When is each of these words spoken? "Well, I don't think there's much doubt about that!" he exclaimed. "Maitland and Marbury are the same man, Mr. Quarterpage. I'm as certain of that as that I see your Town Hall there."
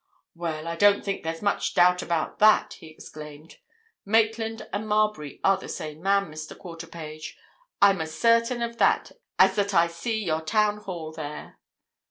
"Well, 0.33 0.67
I 0.67 0.75
don't 0.77 1.05
think 1.05 1.21
there's 1.21 1.43
much 1.43 1.75
doubt 1.75 2.01
about 2.01 2.39
that!" 2.39 2.73
he 2.79 2.87
exclaimed. 2.87 3.57
"Maitland 4.03 4.67
and 4.73 4.87
Marbury 4.87 5.39
are 5.43 5.57
the 5.57 5.69
same 5.69 6.01
man, 6.01 6.25
Mr. 6.25 6.57
Quarterpage. 6.57 7.35
I'm 7.83 8.01
as 8.01 8.17
certain 8.17 8.63
of 8.63 8.77
that 8.79 9.11
as 9.37 9.55
that 9.57 9.75
I 9.75 9.85
see 9.85 10.17
your 10.23 10.41
Town 10.41 10.77
Hall 10.77 11.11
there." 11.11 11.59